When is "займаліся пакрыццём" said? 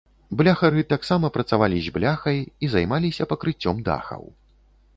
2.73-3.85